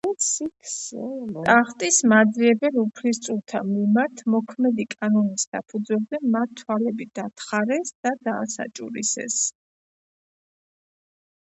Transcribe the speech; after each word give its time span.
ტახტის 1.49 1.99
მაძიებელ 2.13 2.79
უფლისწულთა 2.83 3.61
მიმართ 3.73 4.23
მოქმედი 4.37 4.87
კანონის 4.95 5.47
საფუძველზე 5.53 6.21
მას 6.37 6.57
თვალები 6.63 7.09
დათხარეს 7.21 7.95
და 8.09 8.17
დაასაჭურისეს. 8.31 9.41